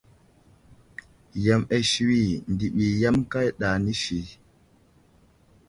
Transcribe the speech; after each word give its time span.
Yam 1.45 1.61
asiwi 1.75 2.21
ndiɓi 2.53 2.85
yam 3.01 3.17
kaɗa 3.31 3.67
nəsi. 3.83 4.19